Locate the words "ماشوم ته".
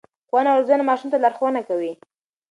0.89-1.17